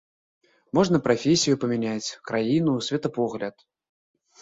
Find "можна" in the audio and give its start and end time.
0.77-1.01